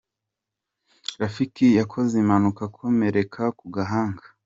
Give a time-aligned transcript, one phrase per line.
[1.21, 4.25] Rafiki yakoze impanuka akomereka ku gahanga.